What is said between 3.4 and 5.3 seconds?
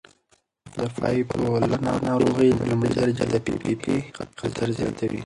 پي پي پي خطر زیاتوي.